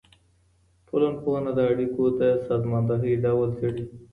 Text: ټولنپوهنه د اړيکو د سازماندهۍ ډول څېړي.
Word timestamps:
ټولنپوهنه 0.87 1.51
د 1.57 1.59
اړيکو 1.71 2.03
د 2.19 2.21
سازماندهۍ 2.45 3.13
ډول 3.25 3.49
څېړي. 3.57 3.85